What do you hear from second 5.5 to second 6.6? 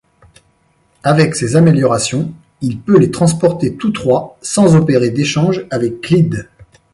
avec Clyde.